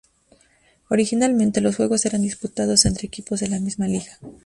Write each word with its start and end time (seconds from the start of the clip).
Originalmente, 0.89 1.61
los 1.61 1.75
juegos 1.75 2.07
eran 2.07 2.23
disputados 2.23 2.85
entre 2.87 3.05
equipos 3.05 3.39
de 3.39 3.49
la 3.49 3.59
misma 3.59 3.85
liga. 3.87 4.17